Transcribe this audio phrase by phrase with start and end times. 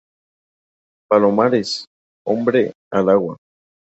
[1.07, 1.85] ¡palomares!¡
[2.25, 3.37] hombre al agua!